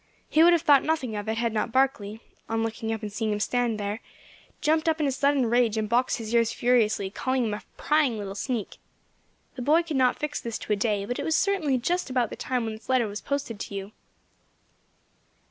[0.27, 3.31] He would have thought nothing of it had not Barkley, on looking up and seeing
[3.31, 3.99] him standing there,
[4.59, 8.17] jumped up in a sudden rage and boxed his ears furiously, calling him a prying
[8.17, 8.77] little sneak.
[9.53, 12.31] The boy could not fix this to a day, but it was certainly just about
[12.31, 13.91] the time when this letter was posted to you.